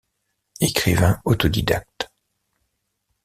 Écrivain 0.61 1.19
autodidacte. 1.25 2.09